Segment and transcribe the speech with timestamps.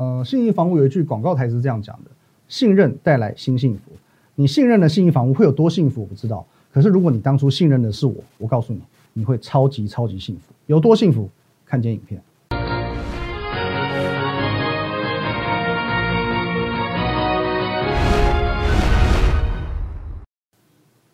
[0.00, 2.10] 呃，信义房屋有一句广告台词这样讲的：
[2.48, 3.92] 信任带来新幸福。
[4.34, 6.00] 你信任的信义房屋会有多幸福？
[6.00, 6.46] 我不知道。
[6.72, 8.80] 可是如果你当初信任的是我，我告诉你，
[9.12, 10.54] 你会超级超级幸福。
[10.64, 11.28] 有多幸福？
[11.66, 12.18] 看见影片。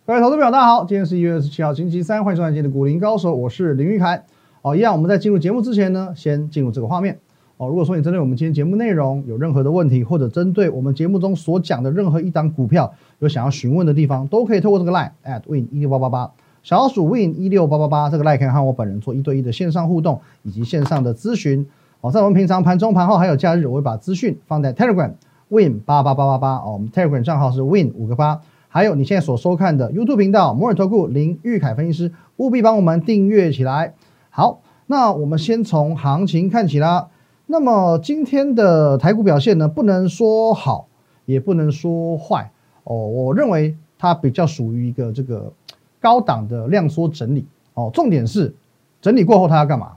[0.04, 4.24] 各位投资朋友，大家好，今天是一月二十七号，星期三，欢迎收看今天的股林高手，我是林玉凯。
[4.62, 7.18] 哦，一样，我们在进入节目之前呢，先进入这个画面。
[7.58, 16.30] 哦，如果说你针对我们今天节目内容有任何的问题，或者针对我们节目中所讲的任何一档股票有想要询问的地方，都可以透过这个 line at win 一六八八八，
[16.62, 21.66] 小老鼠 win 一六八八八这个 line 可以和我本人做一对一的线上互动以及线上的咨询。
[22.02, 25.12] 哦，在我们平常盘中、盘后还有假日，我会把资讯放在 Telegram
[25.48, 28.38] win 八八八八八哦，我们 Telegram 账号是 win 五个八。
[28.68, 33.94] 还有你现在所收看的 YouTube 频道摩尔投顾林玉凯分析师，务必帮我们订阅起来。
[34.28, 37.08] 好，那我们先从行情看起啦。
[37.46, 40.88] 那么今天的台股表现呢，不能说好，
[41.26, 42.50] 也不能说坏
[42.82, 43.06] 哦。
[43.06, 45.52] 我认为它比较属于一个这个
[46.00, 47.88] 高档的量缩整理哦。
[47.94, 48.52] 重点是
[49.00, 49.92] 整理过后它要干嘛？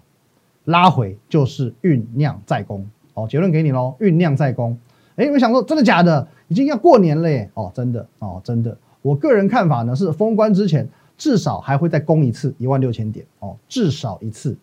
[0.66, 3.28] 拉回就是酝酿再攻哦。
[3.28, 4.78] 结论给你喽，酝酿再攻。
[5.16, 6.28] 哎，我想说，真的假的？
[6.50, 7.50] 已经要过年了耶！
[7.56, 8.78] 哦，真的哦，真的。
[9.02, 14.56] 我个人看法呢是，封关之前至少还会再攻一次一万六千点哦，至少一次。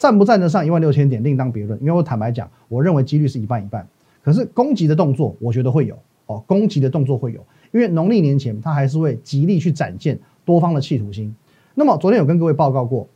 [0.00, 3.86] 站不站得上一万六千点另当别论，因为我坦白讲，我认为几率是一半一半。
[4.22, 11.34] 可是攻击的动作，我觉得会有哦，攻击的动作会有，因为农历年前它还是会极力去展现多方的企图心。
[11.74, 13.06] 那么昨天有跟各位报告过，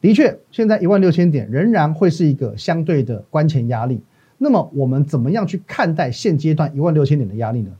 [0.00, 4.00] 的确，现在一万六千点仍然会是一个相对的关前压力。
[4.36, 7.70] 那么我们怎么样去看待现阶段一万六千点的压力呢？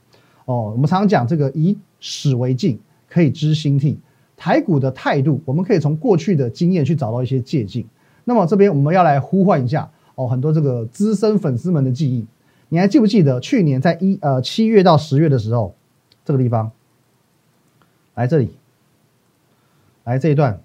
[0.44, 3.98] 哦，我们常常讲这个以史为镜，可以知兴替。
[4.36, 7.84] 台股的态度，我们可以从过去的经验去找到一些借鉴。
[8.24, 12.26] 那么这边我们要来呼唤一下哦，很多这个资深粉丝们的记忆，
[12.68, 15.74] 你还记不记得去年在一呃七月到十月的时候，
[16.24, 16.70] 这个地方，
[18.14, 18.50] 来这里，
[20.04, 20.60] 来这一段，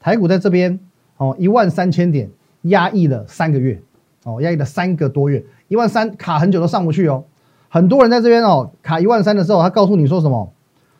[0.00, 0.80] 台股在这边
[1.16, 2.30] 哦一万三千点
[2.62, 3.80] 压抑了三个月。
[4.26, 7.24] 哦，压抑了三个多月，一万三卡很久都上不去哦。
[7.68, 10.50] 很多人在这边哦卡一万三的时候，他告诉你说什么？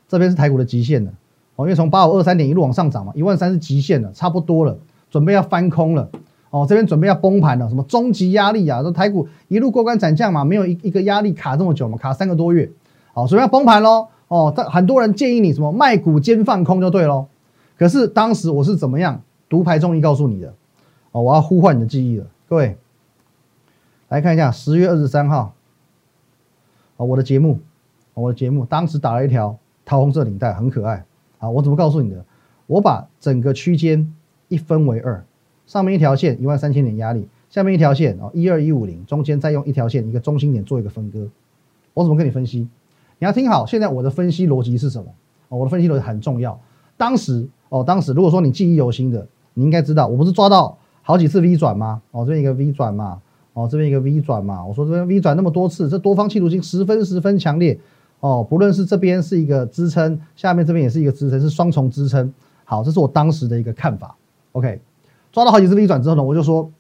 [0.07, 1.11] 这边是台股的极限了。
[1.57, 4.77] 哦，因为从八五二三点一路往上涨嘛，一万三是极限了，差不多了，
[5.15, 6.11] 准备要翻空了
[6.51, 6.67] 哦。
[6.69, 8.83] 这边准备要崩盘了，什么终极压力啊？
[8.83, 12.69] 这台股一路过关斩将嘛，没有一一个压力卡这么久嘛，卡三个多月，
[13.13, 14.53] 好，准备要崩盘喽哦。
[14.57, 17.27] 但很多人建议你什么卖股兼放空就对喽。
[17.79, 20.53] 可是当时我是怎么样独排众议告诉你的
[21.13, 21.23] 哦？
[21.23, 22.77] 我要呼唤你的记忆了，各位。
[24.09, 25.55] 来看一下十月二十三号，
[26.97, 27.61] 啊，我的节目，
[28.15, 31.05] 我的节目当时打了一条桃红色领带，很可爱
[31.39, 31.49] 啊。
[31.49, 32.25] 我怎么告诉你的？
[32.67, 34.15] 我把整个区间
[34.55, 35.25] 一分为二，
[35.67, 41.29] 上面一条线一万三千点压力，下面一条线哦一二一五零，中间再用一条线一个中心点做一个分割。
[41.93, 42.61] 我怎么跟你分析？
[43.19, 45.11] 你要听好，现在我的分析逻辑是什么？
[45.49, 46.59] 哦，我的分析逻辑很重要。
[46.97, 52.01] 当时哦，当时如果说你记忆犹新的，你应该知道，我不是抓到好几次 V 转吗？
[52.13, 53.21] 哦，这边一个 V 转嘛。
[53.55, 57.79] 哦，这边一个 V 转嘛，我说这边 V 转那么多次，这多方企图心十分十分强烈
[58.19, 58.45] 哦。
[58.51, 62.35] 不论是这边是一个支撑，下面这边也是一个支撑，是双重支撑。
[62.65, 64.17] 好，这是我当时的一个看法。
[64.55, 64.81] OK，
[65.31, 66.71] 抓到好几次逆转之后呢，我就说，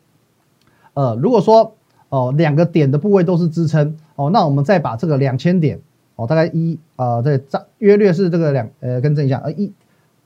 [0.94, 1.76] 呃，如果说
[2.08, 5.80] 哦两个点的部位都是支撑哦，那我们再把这个两千点
[6.16, 9.72] 哦，大概一呃这约略是这个两呃更正一下呃一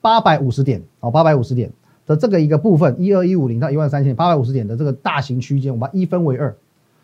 [0.01, 1.73] 八百五十点哦，八百五十点。
[2.07, 6.57] 的这个一个部分，一二一五零到一万三千八百五十点的这个大型区间，我把它一分为二，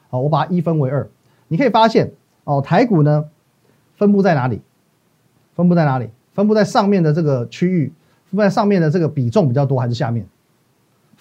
[0.09, 1.07] 好，我把它一分为二，
[1.47, 2.13] 你可以发现
[2.45, 3.27] 哦，台股呢
[3.99, 4.63] 分布在哪里？
[5.55, 6.09] 分布在哪里？
[6.33, 7.93] 分布在上面的这个区域，
[8.31, 10.27] 分布在上面的这个比重比较多，还是下面？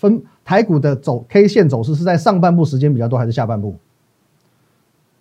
[0.03, 3.77] 分台股的走 K 线走势是在上半部时间比较多，还是下半部？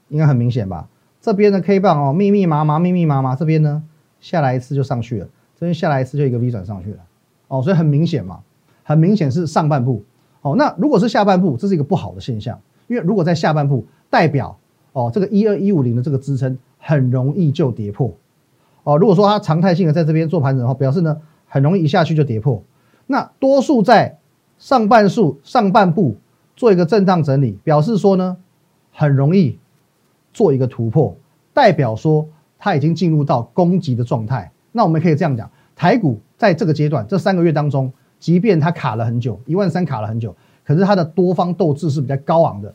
[0.08, 0.88] 应该很明显吧？
[1.20, 3.84] 这边的 K 棒哦，密密麻麻，密密麻麻，这边呢
[4.20, 6.98] 下来一次就上去了，这边下来一次就一个 V 转上去了，
[7.46, 8.40] 哦，所以很明显嘛。
[8.84, 10.02] 很明显是上半部，
[10.40, 14.58] 哦，那如果是下半部，这是一个不好的现象，因为如果在下半部，代表
[14.92, 18.12] 哦这个一二一五零的这个支撑很容易就跌破，
[18.82, 21.16] 哦，如果说它常态性的在这边做盘整的话，表示呢
[21.46, 22.60] 很容易一下去就跌破。
[23.06, 24.18] 那多数在
[24.62, 26.14] 上半数上半部
[26.54, 28.36] 做一个震荡整理，表示说呢
[28.92, 29.58] 很容易
[30.32, 31.16] 做一个突破，
[31.52, 32.28] 代表说
[32.60, 34.52] 它已经进入到攻击的状态。
[34.70, 37.92] 那我们可以这样讲，台股在这个阶段这三个月当中。
[38.20, 40.32] 即便它卡了很久，一万三卡了很久，
[40.64, 42.72] 可是它的多方斗志是比较高昂的。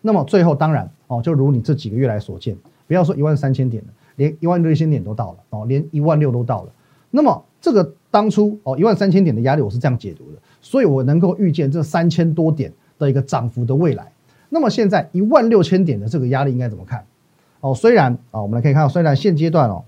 [0.00, 2.56] 那么最后当然哦，就如你这几个月来所见，
[2.88, 6.72] 不要说一万三千点了，连一万六千点都到了哦，连一万六都到了。
[7.12, 14.12] 那么这个当初哦一万三千点的压力，我是这样解读的，所以我能够预见这三千多点的一个涨幅的未来。
[14.48, 17.04] 那么现在一万六千点的这个压力应该怎么看？
[17.60, 19.84] 哦，虽然啊，我们来可以看到，虽然现阶段哦，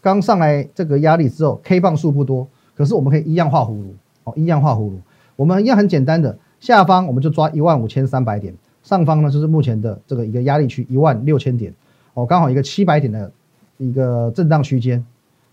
[0.00, 3.94] 刚上来这个压力之后，K 棒数不多，可是我们可以一样画葫芦
[4.24, 5.00] 哦，一样画葫芦。
[5.36, 11.72] 我们一样很简单的，下方我们就抓一万五千三百点，上方呢就是目前的这个一个压力区一万六千点
[12.14, 13.30] 哦，刚好一个七百点的
[13.78, 15.04] 一个震荡区间。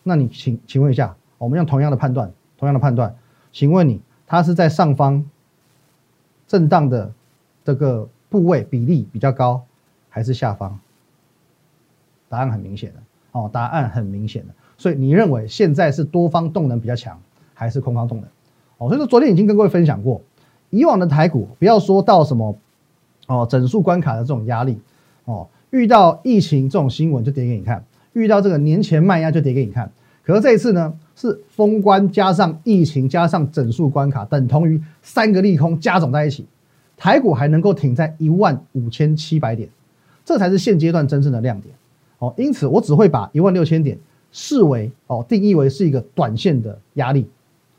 [0.04, 3.16] 那你请请问一下，我们用同样的判断，同样的判断，
[3.52, 5.26] 请问你它是在上方
[6.48, 7.12] 震荡的
[7.64, 9.64] 这个部位比例比较高，
[10.10, 10.78] 还是下方？
[12.30, 13.00] 答案很明显的
[13.32, 14.54] 哦，答案很明显的。
[14.78, 17.18] 所以你认为现在是多方动能比较强，
[17.54, 18.28] 还是空方动能？
[18.78, 20.22] 哦，所以说昨天已经跟各位分享过，
[20.70, 22.56] 以往的台股不要说到什么
[23.28, 24.80] 哦整数关卡的这种压力
[25.24, 29.92] 哦，遇到疫情这种新闻就跌给你看，遇到这个年前卖压就跌给你看。
[30.24, 36.46] 可是这一次呢，是封关加上疫情加上整数关卡，等同于三个利空加总在一起，
[36.96, 39.68] 台股还能够挺在一万五千七百点，
[40.24, 41.74] 这才是现阶段真正的亮点。
[42.20, 43.98] 哦，因此我只会把一万六千点
[44.32, 47.28] 视为哦定义为是一个短线的压力。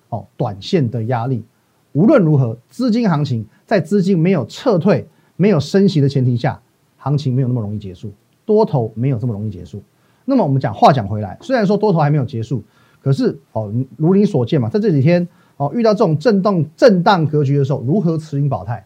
[0.08, 1.44] 哦，短线的压力，
[1.92, 5.06] 无论如何，资金行情在资金没有撤退、
[5.36, 6.58] 没有升息的前提下，
[6.96, 8.10] 行情没有那么容易结束，
[8.46, 9.82] 多头没有这么容易结束。
[10.24, 12.64] 那么我们讲话讲回来，虽然说多头还没有结束，
[13.02, 18.84] 可是哦，如你所见嘛，在这几天哦，遇到这种震动、震荡格局的时候，如何持盈保泰？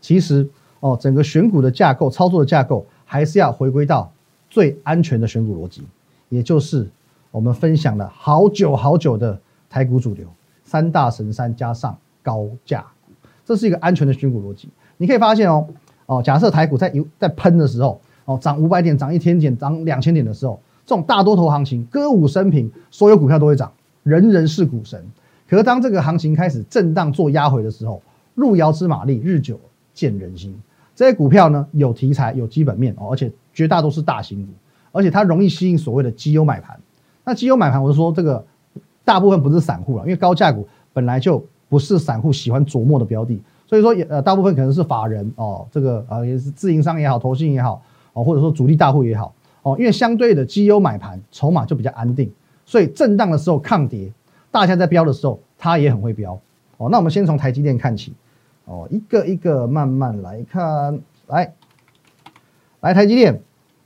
[0.00, 0.48] 其实
[0.80, 4.10] 哦，整个选股的架构、操作的架构，还是要回归到
[4.48, 5.82] 最安全的选股逻辑，
[6.28, 6.88] 也就是
[7.30, 10.26] 我们分享了好久好久的台股主流。
[10.64, 13.12] 三大神山加上高价股，
[13.44, 14.68] 这是一个安全的选股逻辑。
[14.96, 15.68] 你可以发现哦，
[16.06, 20.60] 哦，假设台股在有在喷的时候，哦，涨五百点、涨一千点、涨两千点的时候，
[20.90, 23.70] 这种大多头行情，歌舞升平，所有股票都会涨，
[24.02, 25.00] 人人是股神。
[25.48, 28.02] 可是当这个行情开始震荡做压回的时候，
[28.34, 29.60] 路遥知马力，日久
[29.94, 30.52] 见人心。
[30.96, 34.52] 这些股票呢，有题材、有基本面哦，而且绝大多数大型股，
[34.90, 36.76] 而且它容易吸引所谓的基优买盘。
[37.24, 38.44] 那基优买盘，我是说这个。
[39.02, 47.82] 大部分不是散户了，因为高价股本来就不是散户喜欢琢磨的标的，所以说也呃大部分可能是法人哦，这个呃也是自营商也好，投信也好
[48.12, 52.30] 哦，或者说主力大户也好哦，因为相对的绩优买盘筹码就比较安定，
[52.64, 54.12] 所以震荡的时候抗跌，
[54.50, 56.40] 大家在飙的时候它也很会飙
[56.78, 56.88] 哦。
[56.90, 58.14] 那我们先从台积电看起
[58.64, 61.52] 哦，一个一个慢慢来看，来
[62.80, 63.42] 来台积电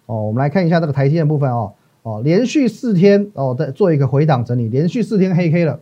[0.07, 1.73] 哦，我们来看一下这个台积电部分哦。
[2.03, 5.81] 哦，连续四天哦，在做一个回档整理，连续四天黑 K 了。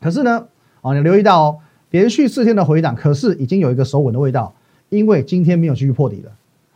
[0.00, 0.46] 可是呢，
[0.80, 1.58] 哦，你留意到哦，
[1.90, 4.54] 连续四天的回档，可是已经有一个守稳的味道，
[4.90, 6.30] 因为今天没有继续破底了。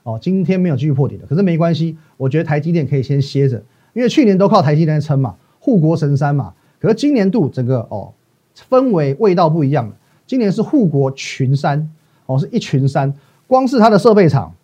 [0.05, 3.61] 哦，今天没有继续破底了，可是没关系，我觉得台积电可以先歇着，
[3.93, 6.55] 因为去年都靠台积电撑嘛，护国神山嘛。
[6.79, 8.12] 可是今年度整个哦
[8.71, 9.95] 氛围味道不一样了，
[10.27, 11.91] 今年是护国群山
[12.27, 13.12] 哦，是一群山，
[13.47, 14.55] 光是它的设备厂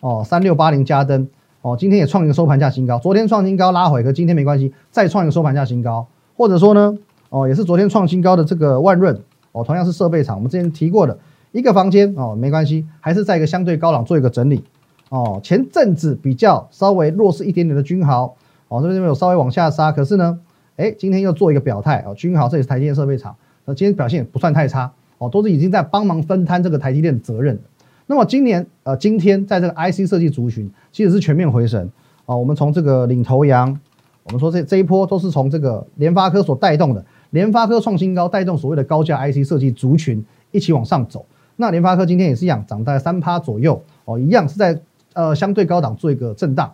[0.00, 1.26] 哦，三六八零加登。
[1.64, 6.04] 哦，今天也创一个收盘价新高，昨天创新高拉回，可今天没关系，再创一个收盘价新高，
[6.36, 6.98] 或者说呢，
[7.28, 9.16] 哦，也是昨天创新高的这个万润，
[9.52, 11.16] 哦，同样是设备厂，我们之前提过的
[11.52, 14.64] 一个房间，哦，没关系，还是在一个相对高档做一个整理，
[15.12, 18.34] 哦，前阵子比较稍微弱势一点点的君豪，
[18.68, 20.40] 哦，这边有稍微往下杀，可是呢，
[20.76, 23.36] 哎，今天又做一个表态，哦，君豪这也是台积电设备厂，
[23.66, 27.58] 那今天表现不算太差，哦，都是已经在帮忙分摊这个台积电的责任。
[28.06, 31.90] 那么今年呃，今天在这个 IC 设计族群其实是全面回升
[32.24, 32.34] 啊。
[32.34, 33.78] 我们从这个领头羊，
[34.24, 41.26] 我们说这这一波都是从这个联发科所带动的，联发科创新高，带动所谓的高价 IC 设计族群一起往上走。
[41.56, 44.80] 那联发科今天也是一样，涨在三趴左右哦，一样是在
[45.14, 46.72] 呃相对高档做一个震荡。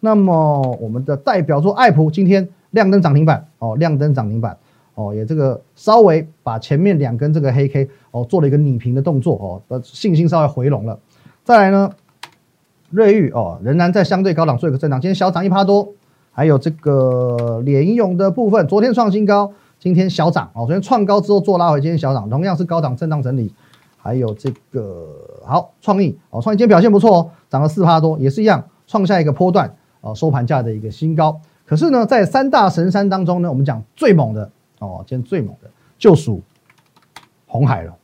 [0.00, 4.56] 那么我们的代表作爱普今天亮灯涨停板哦，亮灯涨停板。
[4.94, 10.98] 哦，也这个稍微把前面两根这个黑 K 哦做了一个拟平的动作哦，的信心稍微回笼了。
[11.42, 11.90] 再来呢，
[12.90, 15.94] 瑞昱哦仍然在相对高档做一个震荡，今天小涨一趴多。
[16.32, 23.52] 还有这个联用的部分，昨天创新高，今天小涨哦，昨天创高之后做拉回，今天小涨，同样是高档震荡整理。
[24.02, 25.08] 还有这个
[25.44, 31.40] 好创意哦，创意今天表现不错哦，涨了四趴多，也是一样创下一个波段哦收盘价的一个新高。
[31.66, 34.50] 可是呢，在三大神山当中呢，我们讲最猛的。
[34.80, 36.40] 哦，今天最猛的就属
[37.46, 37.94] 红海了。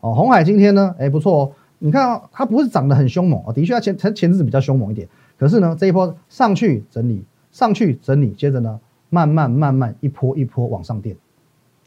[0.00, 1.52] 哦，红海今天呢，哎，不错哦。
[1.78, 5.06] 你看它不是涨得很凶猛哦，的确它前它前日子比较凶猛一点。
[5.38, 8.80] 可是呢，这一波上去整理，上去整理，接着呢，
[9.10, 11.14] 慢慢慢慢一波一波往上垫，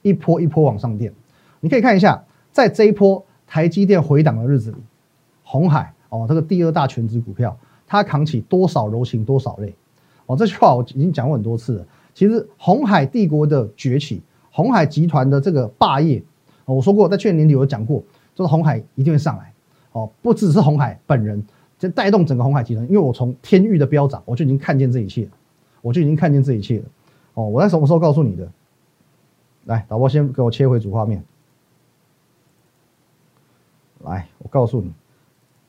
[0.04, 1.12] 一波一波往上垫。
[1.60, 4.78] 你可以看一下，在这一波台积电回档的日子里，
[5.44, 9.74] 红海哦，这个第二大全值股票，它扛起多少柔情多少泪。
[10.26, 11.86] 哦，这句话我已经讲过很多次了。
[12.14, 14.22] 其实红海帝国的崛起。
[14.58, 16.24] 红海集团的这个霸业，
[16.64, 18.02] 我说过，在去年年底有讲过，
[18.34, 19.52] 就是红海一定会上来，
[19.92, 21.46] 哦，不只是红海本人，
[21.78, 22.88] 这带动整个红海集团。
[22.88, 25.28] 因为我从天域的飙涨，我就已经看见这一切，
[25.82, 26.86] 我就已经看见这一切了。
[27.34, 28.50] 哦，我在什么时候告诉你的？
[29.66, 31.22] 来，导播先给我切回主画面。
[34.06, 34.92] 来，我告诉你，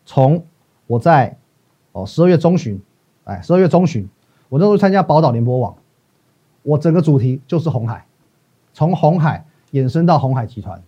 [0.04, 0.44] 从
[0.86, 1.36] 我在
[1.92, 2.80] 哦十二月中旬，
[3.24, 4.08] 哎，十二月中旬，
[4.48, 5.74] 我那时候参加宝岛联播网，
[6.62, 8.06] 我整个主题就是红海，
[8.72, 10.82] 从红海衍生到红海集团。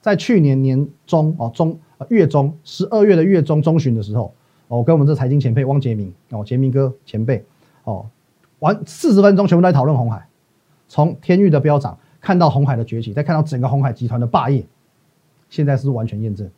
[0.00, 1.76] 在去年年中哦中
[2.08, 4.32] 月中十二月的月中中旬的时候，
[4.68, 7.44] 哦，跟我们这财经前辈汪杰明哦杰明哥前辈
[7.82, 8.06] 哦，
[8.60, 10.28] 玩四十分钟全部在讨论红海，
[10.86, 14.64] 从天域的飙涨看到红海的崛起，再看到整个红海集团的霸业，
[15.48, 16.48] 现在是完全验证，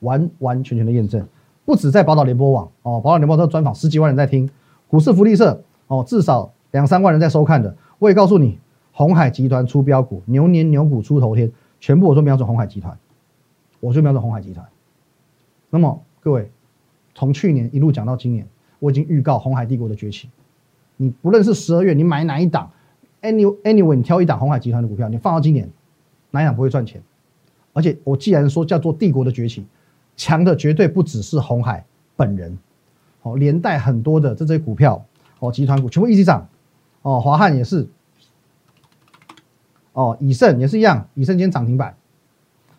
[0.00, 1.26] 完完全全的验证，
[1.64, 4.50] 不止在宝岛联播网哦，宝岛联播这专访十几万人在听，
[4.88, 8.58] 股市福利社哦至少两三万人在收看的，我也告诉你，
[8.92, 11.50] 红海集团出标股，牛年牛股出头天。
[11.78, 12.98] 全部我说瞄准红海集团，
[13.80, 14.66] 我就瞄准红海集团。
[15.70, 16.50] 那么各位，
[17.14, 18.46] 从去年一路讲到今年，
[18.80, 20.28] 我已经预告红海帝国的崛起。
[20.98, 22.70] 你不论是十二月你买哪一档
[23.22, 25.70] ，any anyway 你挑一档红海集团的股票，你放到今年
[26.32, 27.02] 哪一档不会赚钱？
[27.72, 29.64] 而且我既然说叫做帝国的崛起，
[30.20, 31.82] 强的绝对不只是红海
[32.14, 32.58] 本人，
[33.22, 35.02] 哦，连带很多的这些股票
[35.38, 36.46] 哦，集团股全部一起涨，
[37.00, 37.88] 哦，华汉也是。
[39.94, 41.94] 哦，以盛也是一样，以盛今天涨停板。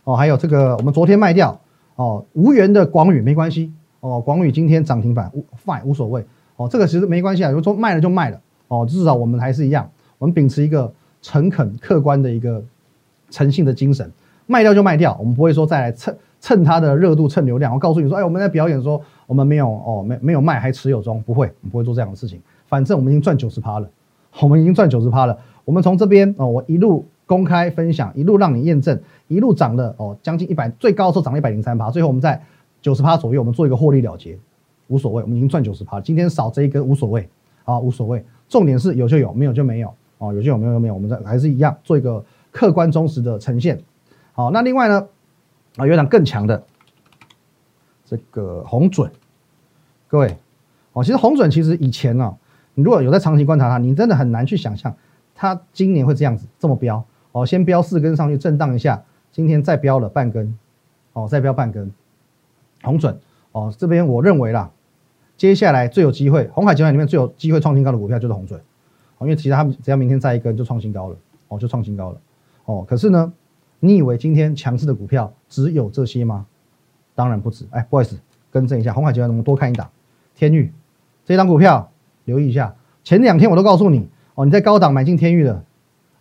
[0.03, 1.60] 哦，还有这个我们昨天卖掉
[1.95, 3.74] 哦，无缘的广宇没关系。
[4.01, 6.24] 哦，广宇今天涨停板，无 fine 无所谓。
[6.57, 8.39] 哦，这个其实没关系啊，如果说卖了就卖了。
[8.67, 10.93] 哦，至少我们还是一样，我们秉持一个
[11.24, 12.63] 诚恳客观的一个
[13.31, 14.12] 诚信的精神，
[14.45, 17.74] 卖掉就卖掉，我们不会说再来蹭蹭它的热度、蹭流量。
[17.74, 22.41] 我告诉你说，哎，我们在表演说我们没有哦，没没有卖还持有中，不会，我不会做这样的事情。
[22.67, 23.89] 反正我们已经赚九十趴了，
[24.41, 25.38] 我们已经赚九十趴了。
[25.63, 32.41] 我们从这边哦，我一路公开分享，一路让你验证，一路涨了哦，将近一百，最高的时候涨了一百零三趴，最后我们在
[32.81, 34.38] 九十趴左右，我们做一个获利了结，
[34.88, 37.29] 无所谓，我们已经赚九十趴了，今天少这一根无所谓，
[37.63, 43.79] 啊无所谓，重点是有就有，没有就没有，哦有就有，没有就没有，我们在还是一样做一个客观忠实的呈现，
[44.33, 45.07] 好，那另外呢，
[45.77, 46.63] 啊有档更强的
[48.05, 49.11] 这个红准，
[50.07, 50.37] 各位，
[50.93, 52.37] 哦其实红准其实以前呢。
[52.73, 54.95] 你如果有在长期观察它，你真的很难去想象
[55.35, 57.03] 它今年会这样子这么飙。
[57.33, 60.57] 哦，先飙四根上去震荡一下，今天再飙了半根，
[61.11, 61.91] 哦，再飙半根，
[62.81, 63.19] 红准
[63.51, 64.71] 哦，这边我认为啦，
[65.35, 68.57] 接下来最有机会，红海集团里面最有机会创新高的股票就是红准，
[69.17, 71.17] 哦，因为其他只要明天再一根就创新高了，
[71.49, 72.21] 哦，就创新高了，
[72.63, 73.33] 哦，可是呢，
[73.81, 76.45] 你以为今天强势的股票只有这些吗？
[77.15, 78.17] 当然不止，哎，不好意思，
[78.50, 79.89] 更正一下，红海集团我们多看一档，
[80.35, 80.71] 天域
[81.25, 81.89] 这档股票。
[82.25, 85.63] 留意一下，前两天我都告诉你哦，你在高档买进天域的，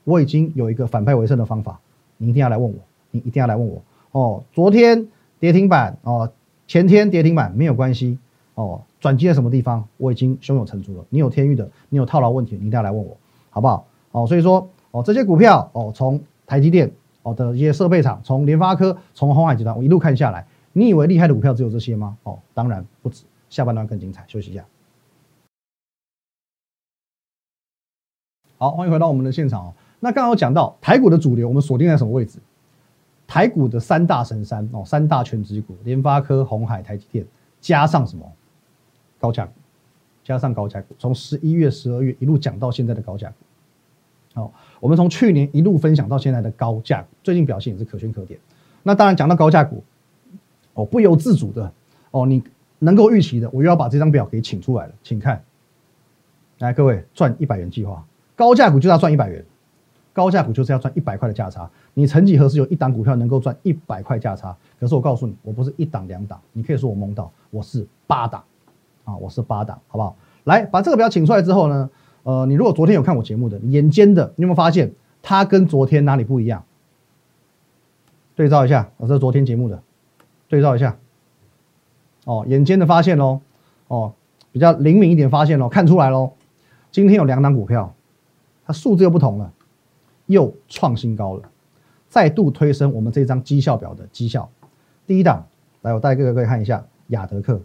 [0.05, 1.79] 我已经有一个反败为胜的方法，
[2.17, 2.79] 你一定要来问我，
[3.11, 4.43] 你一定要来问我哦。
[4.55, 6.33] 昨天跌停板哦，
[6.67, 8.19] 前天跌停板没有关系
[8.55, 11.05] 哦，转机在什么地方，我已经胸有成竹了。
[11.11, 13.15] 你有天域的，你有套牢问题，你一定要来问我，
[13.51, 13.87] 好不好？
[14.13, 16.91] 哦，所以说哦，这些股票哦，从台积电
[17.23, 22.17] 哦的一些设备厂，从联发科，从红海集团，我一路看下来，你以为厉害的股票只有这些吗？
[22.23, 24.65] 哦，当然不止，下半段更精彩，休息一下。
[28.59, 29.75] 好，欢迎回到我们的现场哦。
[30.01, 32.39] 那刚刚有讲到台股的主流，我们锁定在什么位置？
[33.27, 37.25] 台股的三大神山哦，三大全职股：联发科、红海、台积电，
[37.61, 38.31] 加上什么
[39.19, 39.53] 高价股？
[40.25, 43.37] 加上高价股，从十一月、十二月一路讲到现在的高价股。
[44.35, 48.39] 好，我们从去年一路分享到现在的高价，最近表现也是可圈可点。
[48.83, 49.83] 那当然讲到高价股，
[50.75, 51.73] 哦，不由自主的
[52.13, 52.43] 哦，你
[52.79, 55.43] 能够预期的，我又要把这张表给请出来了，请看，
[56.59, 58.05] 来各位赚一百元计划。
[58.37, 59.45] 高价股就是要赚一百元，
[60.13, 61.69] 高价股就是要赚一百块的价差。
[61.93, 64.57] 你曾几何时有一档股票能够赚一百块价差？
[64.79, 68.43] 可是我告诉你，我不是一档两档，你可以说我蒙到，我是八档
[69.05, 70.17] 啊，我是八档，好不好？
[70.45, 71.91] 来，把这个表请出来之后呢，
[72.23, 76.65] 呃，你如果昨天有看我节目的，眼尖的，你有没有发现它跟昨天哪里不一样？
[78.35, 79.83] 对照一下，我这是昨天节目的，
[80.49, 80.97] 对照一下，
[82.25, 83.41] 哦，眼尖的发现喽，
[83.89, 84.15] 哦，
[84.53, 86.33] 比较灵敏一点发现喽，看出来喽，
[86.91, 87.95] 今天有两档股票。
[88.67, 89.53] 它数字又不同了，
[90.27, 91.43] 又创新高了，
[92.09, 94.49] 再度推升我们这张绩效表的绩效。
[95.09, 95.45] 第一档，
[95.83, 97.61] 来我带各位各位看一下，雅德克，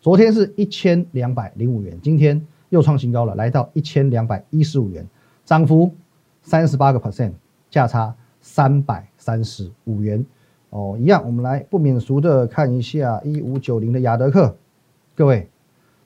[0.00, 5.06] 昨天是一千两百零五元，今天又创新高了，来到一千两百一十五元，
[5.44, 5.94] 涨幅
[6.42, 7.32] 三十八个 percent，
[7.70, 10.24] 价差三百三十五元。
[10.70, 14.56] 哦，一样，我们来不免俗的看一下一五九零的雅德克，
[15.14, 15.48] 各位，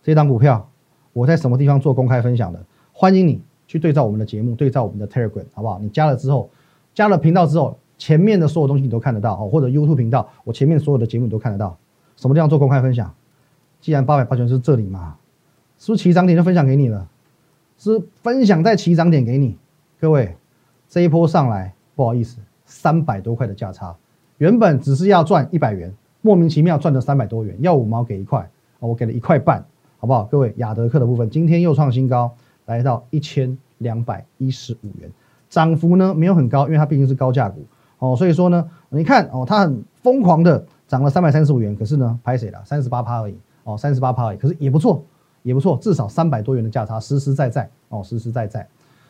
[0.02, 0.68] 这档股票
[1.12, 2.64] 我在什么地方做公开分享的？
[2.92, 3.42] 欢迎你。
[3.70, 5.78] 去对照我们的节目，对照我们的 Telegram，好不好？
[5.78, 6.50] 你加了之后，
[6.92, 11.78] 加了频道之后，前面的所有东西你都看得到哦，或者 YouTube 频道，我前面所有的节目你都看得到。
[12.16, 13.14] 什么地方做公开分享？
[13.80, 15.16] 既然八百八十元是这里嘛，
[15.80, 17.08] 是不是起涨点就分享给你了？
[17.78, 19.56] 是分享在起涨点给你，
[19.98, 20.36] 各位，
[20.90, 23.96] 这一波上来不好意思，三百多块的价差，
[24.36, 28.46] 原本只是要赚一百元，莫名其妙赚了三百多元，要五毛给一块，
[28.78, 29.64] 我给了一块半，
[29.98, 30.24] 好不好？
[30.24, 32.30] 各位，亚德克的部分今天又创新高，
[32.66, 35.10] 来到一千两百一十五元，
[35.48, 37.64] 涨幅呢没有很高，因为它毕竟是高价股
[37.98, 42.60] 哦，所以说呢，你看哦，它很疯狂的涨了三百三十五元，可是呢，拍谁了？
[42.66, 43.34] 三十八趴而已
[43.64, 45.02] 哦，三十八趴而已，可是也不错。
[45.42, 48.66] 也不错，至少三百多元的价差，实实在在哦，实实在在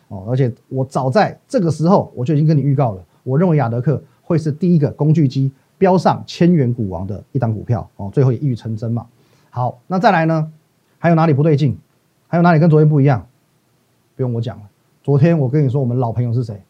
[0.08, 9.06] 哦，而且我早在这个时候我就已经跟你预告了，我认为亚德克会是第一个工具机标上千元股王的一档股票哦，最后也一语成真嘛。
[9.50, 10.52] 好，那再来呢？
[10.98, 11.76] 还有哪里不对劲？
[12.28, 13.26] 还有哪里跟昨天不一样？
[14.14, 14.62] 不用我讲了，
[15.02, 16.62] 昨天我跟你说，我们老朋友是谁？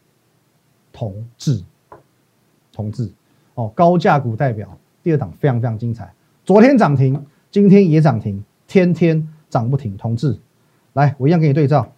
[0.93, 1.63] 同志，
[2.73, 3.11] 同志
[3.55, 4.69] 哦，高价股代表
[5.03, 6.13] 第二档非常非常精彩，
[6.45, 9.29] 昨天涨停，今天也涨停，天天。
[9.51, 10.39] 涨不停，同志，
[10.95, 11.93] 来，我一样给你对照。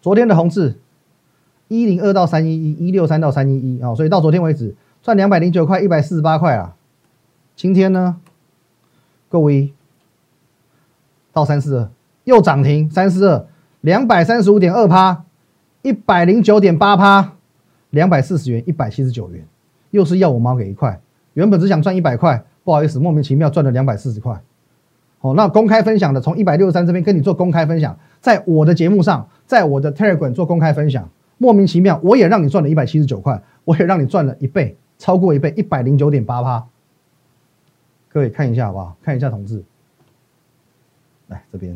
[0.00, 0.78] 昨天的红字
[1.68, 6.76] 一零二到三一一，一六三到三一一啊，所以到昨天为止赚两百零九块，一百四十八块啊。
[7.56, 8.20] 今天呢，
[9.30, 9.72] 各位
[11.32, 11.90] 到三四二
[12.24, 13.46] 又涨停，三四二
[13.80, 15.24] 两百三十五点二趴，
[15.82, 17.32] 一百零九点八趴，
[17.90, 19.46] 两百四十元，一百七十九元，
[19.90, 21.00] 又是要我猫给一块，
[21.32, 24.42] 原本只想赚一百块，不好意思，莫名其妙赚了两百四十块。
[25.24, 36.66] 哦，那公开分享的从一百六十三这边跟你做公开分享，在我的节目上，在我的 Telegram 做公开分享，莫名其妙我也让你赚了一百七十九块，我也让你赚了一倍，超过一倍，一百零九点八趴。
[38.10, 38.98] 各位看一下好不好？
[39.02, 39.64] 看一下同志，
[41.28, 41.74] 来这边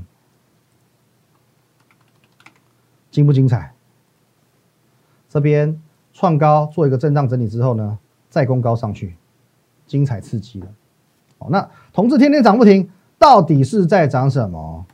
[3.11, 3.73] 精不精彩？
[5.31, 5.81] 这边
[6.13, 9.17] 创高做一个震荡整理之后呢，再攻高上去，
[9.87, 10.67] 精彩刺激了。
[11.39, 12.91] 哦，那同志天天涨不停。
[13.19, 14.87] 到底是在涨什么？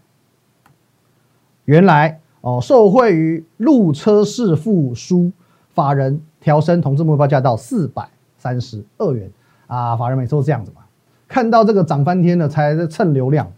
[1.66, 5.32] 原来哦，受惠于路车市复苏，
[5.72, 9.30] 法人调升同志目标价到四百三十二元
[9.66, 9.96] 啊！
[9.96, 10.82] 法人每次都这样子嘛，
[11.28, 13.50] 看到这个涨翻天了，才在蹭流量。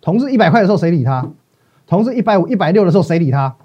[0.00, 1.26] 同志一百块的时候谁理他？
[1.86, 3.56] 同志一百五、一百六的时候谁理他？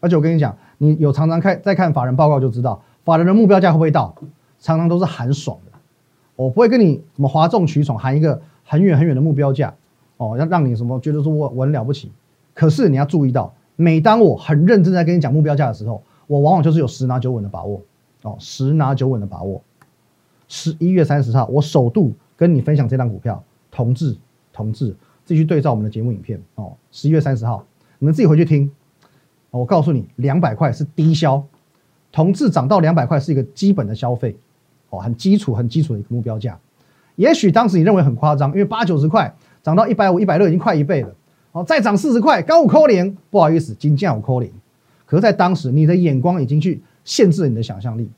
[0.00, 4.14] 而且我跟你讲，你有常常看在看法人报告就知道，法人的目标价会不会到？
[4.58, 5.72] 常常都是喊爽的，
[6.36, 9.74] 我不会跟你什么哗众取宠，喊一个很远很远的目标价。
[10.16, 12.10] 哦，要让你什么觉得说我我很了不起，
[12.54, 17.80] 可是你要注意到，每当我很认真在跟你讲目标价的时候，我往往就是有十拿九稳的把握。
[18.22, 19.62] 哦，十拿九稳的把握。
[20.48, 24.16] 十一月三十号，我首度跟你分享这张股票，同志，
[24.52, 26.40] 同志，自己去对照我们的节目影片。
[26.54, 27.64] 哦，十一月三十号，
[27.98, 28.70] 你们自己回去听。
[29.50, 31.44] 我告诉你，两百块是低消，
[32.10, 34.36] 同志涨到两百块是一个基本的消费，
[34.88, 36.58] 哦，很基础、很基础的一个目标价。
[37.16, 39.36] 也许当时你认为很夸张，因为八九十块。
[39.66, 41.12] 涨到一百五、一百六，已经快一倍了。
[41.50, 44.48] 哦，再涨四十块，高五扣零，不好意思，金价五扣零。
[45.04, 48.08] 可是，在当时，你的眼光已经去限制了你的想象力。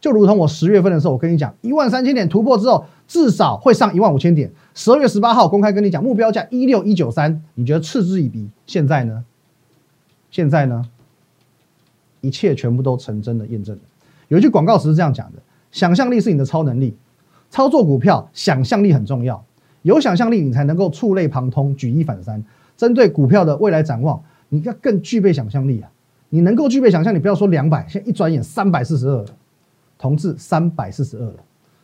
[0.00, 4.50] 就如同我十月份的时候，我跟你讲，一万三千点突破之后，至少会上一万五千点。
[4.72, 8.48] 十二月十八号公开跟你讲，目标价一六一九三，你觉得嗤之以鼻？
[8.64, 9.22] 现在呢？
[10.30, 10.88] 现在呢？
[12.22, 13.82] 一切全部都成真的验证了。
[14.28, 15.38] 有一句广告词是这样讲的：
[15.70, 16.96] 想象力是你的超能力，
[17.50, 19.44] 操作股票，想象力很重要。
[19.84, 22.42] 有想象力，你才能够触类旁通、举一反三。
[22.76, 25.90] 针对股票的未来展望，你要更具备想象力啊！
[26.30, 29.24] 你能够具备想象，你不要说两百，现在一转眼三百四十二，
[29.98, 31.36] 同志三百四十二了。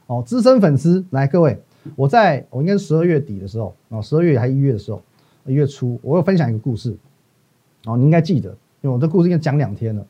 [0.07, 1.57] 哦，资深粉丝来，各位，
[1.95, 5.01] 我在我应该是十二月底的时候，哦，十二月还一月的时候，
[5.45, 6.97] 一月初，我有分享一个故事，
[7.85, 8.49] 哦，你应该记得，
[8.81, 10.05] 因为我这故事应该讲两天了。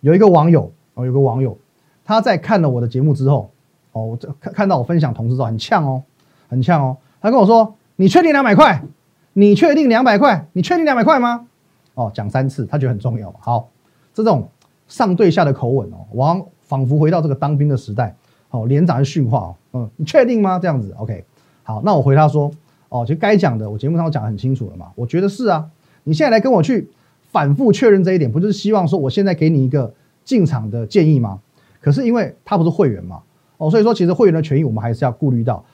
[0.00, 1.56] 有一个网友，哦，有个网友，
[2.04, 3.50] 他在看了我的节目之后，
[3.92, 6.02] 哦，这看看到我分享同志之后，很呛哦，
[6.48, 6.96] 很呛哦。
[7.24, 8.82] 他跟我说：“你确定两百块？
[9.32, 10.46] 你确定两百块？
[10.52, 11.46] 你确定两百块吗？”
[11.96, 13.34] 哦，讲三次，他觉得很重要。
[13.40, 13.70] 好，
[14.12, 14.46] 这种
[14.88, 18.14] 上对下的口吻哦，往仿佛回到这个当兵的时代。
[18.50, 20.58] 哦，连长训话哦，嗯，你确定吗？
[20.58, 21.24] 这样子，OK。
[21.62, 22.50] 好，那我回他说
[22.90, 24.88] ：“哦，其实该讲的，我节目上讲的很清楚了嘛。
[24.94, 25.64] 我觉得是啊。
[26.02, 26.90] 你现在来跟我去
[27.32, 29.94] 反复确认这一点，不就是希望说我现在给你一个
[30.26, 31.40] 进场的建议吗？
[31.80, 33.22] 可是因为他不是会员嘛，
[33.56, 35.64] 哦，所以说其实会员的权益我们还是要顾虑到。”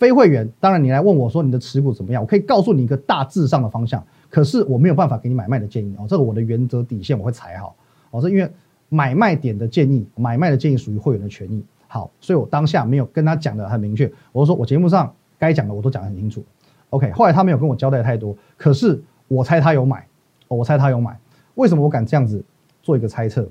[0.00, 7.76] 非会员，当然你来问我说你的持股怎么样，我可以告诉你一个大致上的方向，可是我没有办法给你买卖的建议哦，这个我的原则底线我会踩好
[8.10, 8.50] 哦，是因为
[8.88, 16.42] 买卖点的建议，买卖的建议属于会员的权益，好，所以我当下没有跟他讲的很明确，我说我节目上该讲的我都讲得很清楚
[16.88, 20.06] ，OK，后来他没有跟我交代太多，可是我猜他有买，
[20.48, 21.14] 我猜他有买，
[21.56, 22.42] 为什么我敢这样子
[22.82, 23.46] 做一个猜测？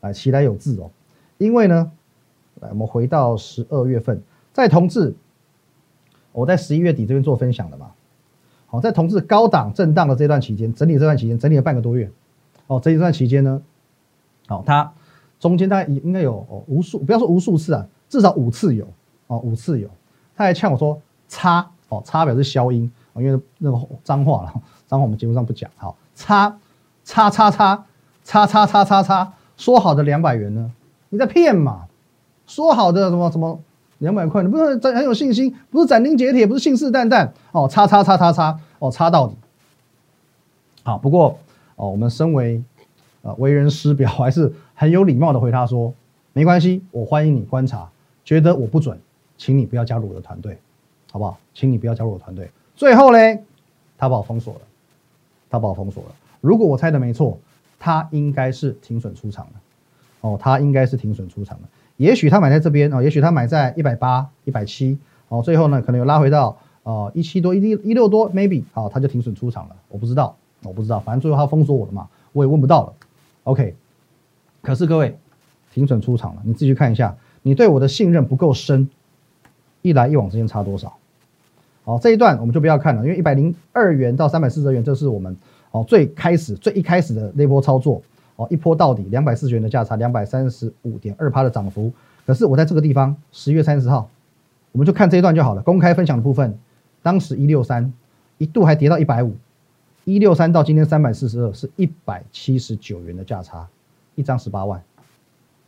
[0.00, 0.90] 啊，其来有自哦，
[1.36, 1.92] 因为呢，
[2.62, 5.14] 来我们回到十二月份，在同志。
[6.34, 7.92] 我在十一月底这边做分享的嘛。
[8.66, 12.10] 好，在同志高档震荡的这段期间，整理这段期间，整理了半个多月。
[12.66, 13.62] 哦，这一段期间呢，
[14.48, 14.92] 好，它
[15.38, 18.86] 中间大概应该有、哦、无数，不要说无数次啊，至少五次有
[19.28, 19.88] 哦，五次有。
[20.34, 24.52] 他还呛我说“叉”哦，“叉”表示消音，因为那个脏话了，
[24.88, 25.70] 脏话我们节目上不讲。
[25.76, 26.58] 好，“叉”
[27.04, 27.86] 叉叉叉
[28.24, 30.72] 叉叉叉叉叉，说好的两百元呢？
[31.10, 31.86] 你在骗嘛？
[32.46, 33.60] 说好的什么什么？
[34.04, 34.42] 两百块？
[34.42, 35.52] 你不是很很有信心？
[35.70, 36.46] 不是斩钉截铁？
[36.46, 37.30] 不是信誓旦旦？
[37.52, 39.34] 哦，叉叉叉叉叉哦，叉到底。
[40.84, 41.38] 好，不过
[41.76, 42.62] 哦，我们身为
[43.22, 45.92] 呃为人师表，还是很有礼貌的回他说：
[46.32, 47.88] 没关系，我欢迎你观察，
[48.24, 49.00] 觉得我不准，
[49.38, 50.58] 请你不要加入我的团队，
[51.10, 51.38] 好不好？
[51.54, 52.50] 请你不要加入我团队。
[52.76, 53.42] 最后嘞，
[53.96, 54.60] 他把我封锁了，
[55.48, 56.10] 他把我封锁了。
[56.42, 57.38] 如果我猜的没错，
[57.78, 59.52] 他应该是停损出场的。
[60.20, 61.68] 哦，他应该是停损出场的。
[61.96, 69.76] 也许他买在这边哦，也许他买在一百八、一百七，哦，最后呢可能有拉回到呃一七多、一六一六多，maybe，好，他就停损出场了。
[69.88, 72.92] 我不知道，我不知道，反正最后他封锁我了嘛，我也问不到了。
[73.44, 73.76] OK，
[74.62, 75.16] 可是各位，
[75.72, 78.88] 停损出场了，你自己去看一下，你对我的信任不够深，
[79.82, 80.96] 一来一往之间差多少？
[81.84, 85.36] 好，这一段我们就不要看了，因为一百零二元到三百四十元，这是我们
[85.70, 88.02] 哦最开始最一开始的那波操作。
[88.36, 91.92] 哦，一波到底，两百四十元的价差，两百三十五点二趴的涨幅。
[92.26, 94.10] 可是我在这个地方，十月三十号，
[94.72, 95.62] 我们就看这一段就好了。
[95.62, 96.58] 公开分享的部分，
[97.02, 97.92] 当时一六三，
[98.38, 99.36] 一度还跌到一百五，
[100.04, 103.68] 一六三到今天三百四十二，是一百七十九元的价差，
[104.14, 104.82] 一张十八万，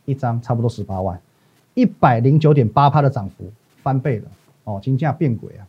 [0.05, 1.21] 一张差不多十八万，
[1.73, 3.51] 一百零九点八趴的涨幅，
[3.81, 4.25] 翻倍了。
[4.65, 5.63] 哦，金价变轨啊，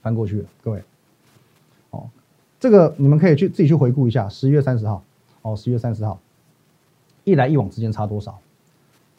[0.00, 0.82] 翻过去了，各位。
[1.90, 2.08] 哦，
[2.58, 5.04] 这个你们可以去自己去回顾一下，十月三十号。
[5.44, 6.18] 哦，十月三十号，
[7.24, 8.38] 一来一往之间差多少？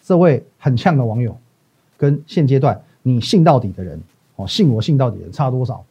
[0.01, 1.37] 这位很呛的网友，
[1.97, 4.01] 跟现阶段你信到底的人，
[4.35, 5.85] 哦，信我信到底的人差多少？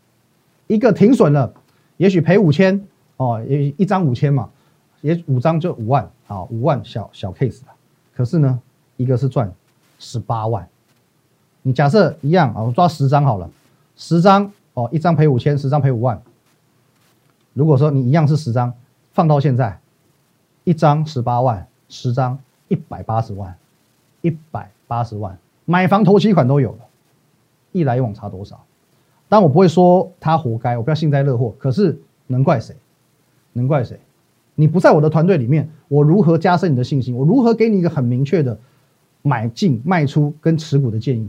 [0.67, 1.55] 一个停损了，
[1.99, 2.85] 也许赔五千，
[3.17, 4.51] 哦，也一张五千嘛，
[5.03, 7.69] 也五张就五万，啊，五万小小 case 的。
[8.13, 8.61] 可是呢，
[8.97, 9.53] 一个是赚
[10.01, 10.69] 十八万，
[11.63, 13.49] 你假设一样啊，我抓十张好了，
[13.97, 16.21] 十张哦，一张赔五千，十张赔五万。
[17.53, 18.75] 如果说你一样是十张，
[19.13, 19.79] 放到现在。
[20.65, 23.55] 一张十八万，十张一百八十万，
[24.23, 26.79] 一百八十万，买房投期款都有了，
[27.73, 28.65] 一来一往差多少？
[29.29, 31.55] 但我不会说他活该，我不要幸灾乐祸。
[31.59, 32.75] 可是能怪谁？
[33.53, 33.99] 能怪谁？
[34.55, 37.17] 你不在我的团队里面，我如何加深你的信心？
[37.17, 38.57] 我如何给你一个很明确的
[39.23, 41.29] 买进、卖出跟持股的建议？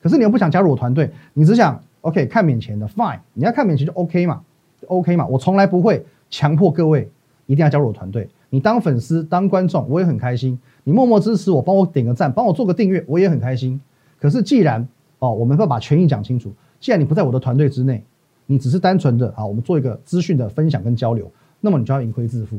[0.00, 4.42] 可是你又不想加入我团队，你只想 OK 看免钱的，Fine，你要看免钱就 OK 嘛
[4.86, 7.10] ，OK 嘛，我从来不会强迫各位
[7.46, 8.28] 一定要加入我团队。
[8.50, 10.58] 你当粉丝、当观众，我也很开心。
[10.84, 13.80] 你默默支持我，帮我点个赞，帮我做个订阅，我也很开心。
[14.18, 14.86] 可是既然
[15.18, 16.52] 哦，我们要把权益讲清楚。
[16.80, 18.02] 既然你不在我的团队之内，
[18.46, 21.30] 你只是单纯的啊，我们做一个资讯的分享跟交流，
[21.60, 22.58] 那么你就要盈亏自负，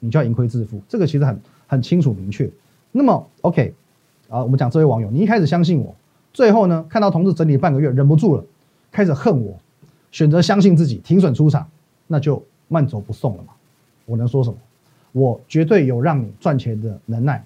[0.00, 0.80] 你就要盈亏自负。
[0.88, 2.50] 这个其实很很清楚明确。
[2.90, 3.74] 那么 OK，
[4.28, 5.94] 啊，我们讲这位网友，你一开始相信我，
[6.32, 8.44] 最后呢，看到同事整理半个月，忍不住了，
[8.90, 9.56] 开始恨我，
[10.10, 11.68] 选择相信自己，停损出场，
[12.06, 13.52] 那就慢走不送了嘛。
[14.06, 14.56] 我能说什么？
[15.12, 17.44] 我绝对有让你赚钱的能耐，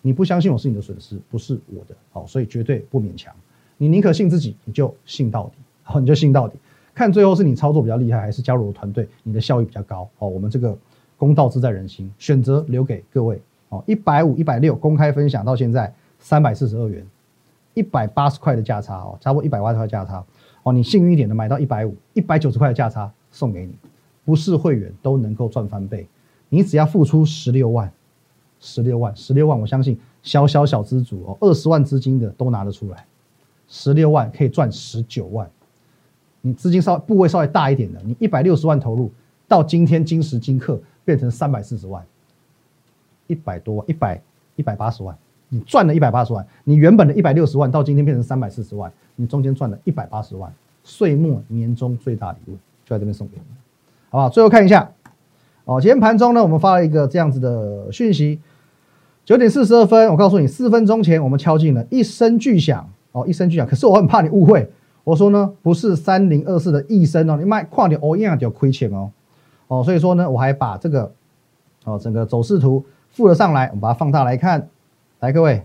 [0.00, 3.32] 你不相信我是你的损失，不是我的，好，所以绝对不勉强。
[3.76, 6.56] 你宁可信自己，你就信到底，好，你就信到底，
[6.94, 10.76] 看最后是你操作比较厉害，还是加入团队，你的效益比较高，好，我们这个
[11.16, 17.06] 公道自在人心，选择留给各位，哦，一百五、一百六公开分享到现在三百四十二元，
[17.74, 20.24] 一百八十块的价差哦，差不多一百八十块价差，
[20.62, 23.74] 哦，你幸运一点的买到一百五，一百九十块的价差送给你，
[24.24, 26.06] 不是会员都能够赚翻倍。
[26.54, 27.90] 你只要付出十六万，
[28.60, 33.06] 十六万，十六万，我相信小小小资主哦，二十万资金的都拿得出来，
[33.68, 35.50] 十六万可以赚十九万。
[36.42, 39.10] 你资金稍部位稍微大一点的，你一百六十万投入，
[39.48, 42.04] 到今天今时今刻变成三百四十万，
[43.28, 44.20] 一百多万，一百
[44.56, 45.16] 一百八十万，
[45.48, 50.52] 你赚了一百八十万，你原本的一百六十万到今天变成三百四十万，你中间赚了一百八十万，
[50.84, 53.54] 岁末年终最大礼物就在这边送给你，
[54.10, 54.28] 好不好？
[54.28, 54.92] 最后看一下。
[55.64, 58.40] 哦，今天盘中呢，我们发了一个这样子的讯息，
[59.24, 63.64] 九点四十二分，我告诉你，四分钟前我们敲进了一声巨响，哦，一声巨响。
[63.64, 64.68] 可是我很怕你误会，
[65.04, 69.12] 我说呢，不是三零二四的一声哦，你卖跨点哦一样就亏钱哦，
[69.68, 71.12] 哦，所以说呢，我还把这个
[71.84, 74.68] 哦整个走势图附了上来，我们把它放大来看，
[75.20, 75.64] 来各位，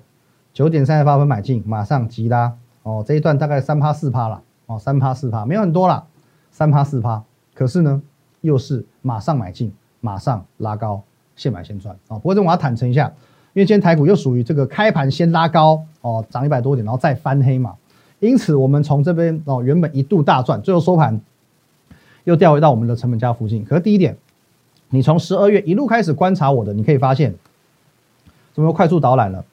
[0.53, 6.05] 九点三十八分买进，马上急拉，哦，这一段大概三趴四趴了，哦，三趴四趴，没有很多了，
[6.51, 7.23] 三趴四趴，
[7.55, 7.99] 可是呢，
[8.41, 9.73] 又是马上买进。
[10.08, 11.04] 马上拉高，
[11.36, 12.15] 现买现赚啊！
[12.15, 13.12] 不过这我要坦诚一下，
[13.52, 17.76] 因为今天台股又属于这个开盘先拉高哦，涨一百多点，然后再翻黑嘛。
[18.22, 21.20] 因此我们从这边哦，原本一度大赚，最后收盘
[22.24, 23.65] 又掉回到我们的成本价附近。
[23.65, 24.15] 可是第一点，
[24.91, 27.36] 你从十二月一路开始观察我的，你可以发现，
[28.54, 29.43] 怎么快速导览了？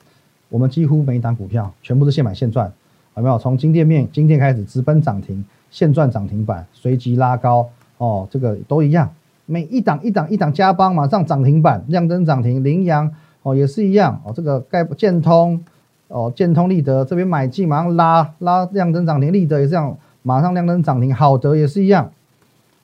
[0.51, 2.73] 我们几乎每一档股票全部是现买现赚，
[3.17, 3.37] 有没有？
[3.41, 9.13] 从金店面今天开始直奔涨停，现赚涨停板，随即拉高哦，这个都一样，
[9.47, 15.63] 每一档一档一档加帮马上涨停板，亮灯涨停，羚羊哦也是一样哦，这个盖建通
[16.09, 22.11] 哦建通立德这边买进马上拉拉亮灯涨停，立德也是这样，马上亮灯涨停，好德也是一样，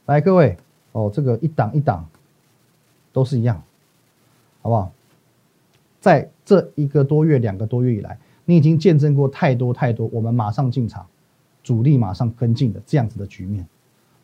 [0.07, 0.57] 来各位
[0.93, 2.07] 哦，这个一档一档
[3.13, 3.63] 都是一样，
[4.61, 4.93] 好不好？
[6.01, 11.07] 在这一个多月、两个多月以来，你已经见证过太多太多，我们马上进场，
[11.63, 13.67] 主力马上跟进的这样子的局面，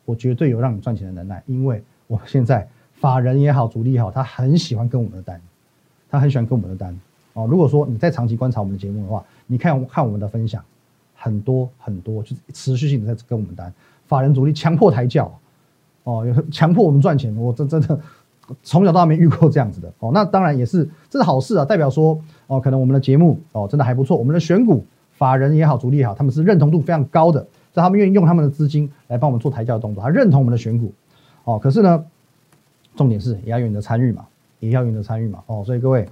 [0.05, 5.39] 我绝对有让你赚钱的能耐，因为我现在法人也好，主力也好，他很喜欢跟我们的单，
[6.09, 6.99] 他很喜欢跟我们的单
[7.33, 7.45] 哦。
[7.49, 10.63] 如果说你在长期观察我们的节目的话，你看看我们的分享，
[11.15, 13.73] 很多很多就是持续性的在跟我们单，
[14.05, 15.31] 法人主力强迫抬轿，
[16.03, 17.99] 哦，强迫我们赚钱，我真真的。
[18.63, 22.17] 从小到大没遇过这样子的哦，那当然也是这是好事啊，代表说
[22.47, 30.93] 哦，可能我们的节目哦真的还不错，我们的选股法人也好，主力也好，他们是认同度非常高的，在他们愿意用他们的资金来帮我们做抬轿的动作，他认同我们的选股
[31.47, 31.57] 哦。
[31.57, 32.05] 可是呢，
[32.95, 34.27] 重点是也要有你的参与嘛，
[34.59, 35.63] 也要有你的参与嘛哦。
[35.65, 36.07] 所以各位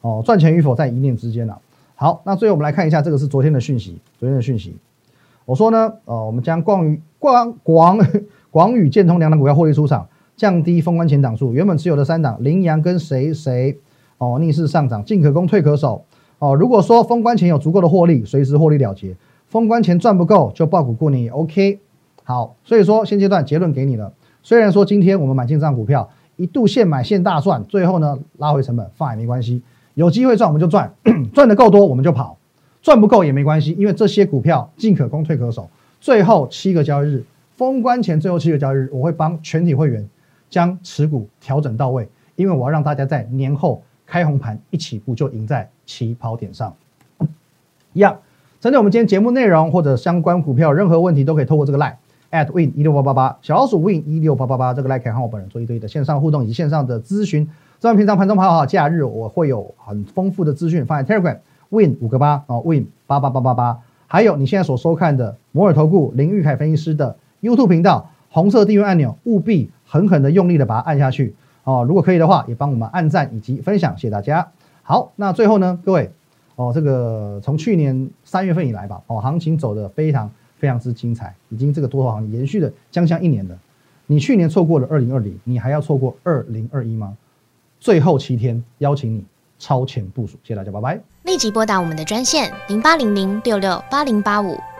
[0.00, 1.56] 哦，赚钱与否在一念之间呐。
[1.94, 4.74] 好，那最后我们来看一下，这个是昨天的讯息，昨天的讯息，
[5.44, 7.98] 我说呢，呃，我们将广宇广广
[8.50, 10.08] 广宇建通两档股票获利出场。
[10.36, 13.76] 降低封关前档数，原本持有的三档羚羊跟谁谁
[14.18, 16.04] 哦逆势上涨，进可攻退可守
[16.38, 16.54] 哦。
[16.54, 19.16] 如果说封关前有足够的获利，随时获利了结；
[19.48, 21.80] 封关前赚不够，就爆股过年也 OK。
[22.22, 24.12] 好，所以说现阶段结论给你了。
[24.48, 29.60] 虽然说今天我们买进这张股票一度现买现大赚，最后呢拉回成本放也没关系，
[29.92, 30.90] 有机会赚我们就赚，
[31.34, 32.38] 赚的够多我们就跑，
[32.80, 35.68] 赚不够也没关系，因为这些股票进可攻退可守。
[36.00, 37.24] 最后七个交易日
[37.56, 40.08] 封关前最后七个交易日，我会帮全体会员。
[40.48, 46.74] 将持股调整到位，因为我要让大家在年后开红盘一起步就赢在起跑点上。
[47.92, 48.18] 一样，
[48.58, 51.98] 针对我们今天节目内容或者相关股票任何问题，都可以透过这个赖
[52.30, 57.48] at win 一六八八八小老鼠 win 一六八八八这个 line 可以和我本人做一对一的线上互动以及线上的咨询。
[57.80, 61.38] 这样平常盘中盘好，假日我会有很丰富的资讯放在 Telegram
[61.70, 68.10] win 五个八哦 win 八八八八八，还有你现在所收看的摩尔投顾林玉凯分析师的 YouTube 频道。
[68.30, 71.82] 红色订阅按钮，务必狠狠的用力的把它按下去哦！
[71.88, 74.46] 如果可以的话，也帮我们按赞以及分享，谢谢大家。
[74.82, 76.10] 好，那最后呢，各位
[76.54, 83.58] 哦，这个从去年三月份以来吧，哦，行情走的非常非常之精彩，已经这个多头行情延续了将近一年了。
[84.06, 87.16] 你去年错过了二零二零，你还要错过二零二一吗？
[87.78, 89.24] 最后七天，邀请你
[89.58, 91.00] 超前部署，谢谢大家，拜拜。
[91.24, 94.56] 立即拨打我们的专线零八零零六六八零八五。